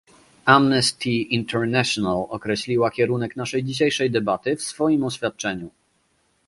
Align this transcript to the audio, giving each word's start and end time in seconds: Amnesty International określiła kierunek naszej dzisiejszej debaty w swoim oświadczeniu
Amnesty 0.47 1.09
International 1.21 2.25
określiła 2.31 2.91
kierunek 2.91 3.35
naszej 3.35 3.63
dzisiejszej 3.63 4.11
debaty 4.11 4.55
w 4.55 4.61
swoim 4.61 5.03
oświadczeniu 5.03 5.69